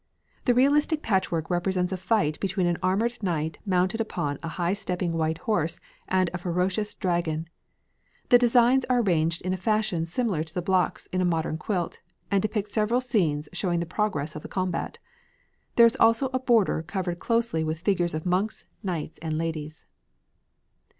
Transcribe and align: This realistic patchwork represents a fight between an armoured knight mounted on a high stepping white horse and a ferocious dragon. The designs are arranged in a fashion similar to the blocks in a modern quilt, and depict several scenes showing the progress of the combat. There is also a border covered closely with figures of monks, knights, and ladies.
This 0.45 0.55
realistic 0.55 1.03
patchwork 1.03 1.51
represents 1.51 1.91
a 1.91 1.95
fight 1.95 2.39
between 2.39 2.65
an 2.65 2.79
armoured 2.81 3.21
knight 3.21 3.59
mounted 3.67 4.01
on 4.17 4.39
a 4.41 4.47
high 4.47 4.73
stepping 4.73 5.13
white 5.13 5.37
horse 5.37 5.79
and 6.07 6.27
a 6.33 6.39
ferocious 6.39 6.95
dragon. 6.95 7.47
The 8.29 8.39
designs 8.39 8.83
are 8.85 9.01
arranged 9.03 9.43
in 9.43 9.53
a 9.53 9.57
fashion 9.57 10.07
similar 10.07 10.41
to 10.43 10.53
the 10.55 10.61
blocks 10.63 11.05
in 11.13 11.21
a 11.21 11.23
modern 11.23 11.59
quilt, 11.59 11.99
and 12.31 12.41
depict 12.41 12.71
several 12.71 12.99
scenes 12.99 13.47
showing 13.53 13.79
the 13.79 13.85
progress 13.85 14.35
of 14.35 14.41
the 14.41 14.47
combat. 14.47 14.97
There 15.75 15.85
is 15.85 15.95
also 15.97 16.31
a 16.33 16.39
border 16.39 16.81
covered 16.81 17.19
closely 17.19 17.63
with 17.63 17.81
figures 17.81 18.15
of 18.15 18.25
monks, 18.25 18.65
knights, 18.81 19.19
and 19.19 19.37
ladies. 19.37 19.85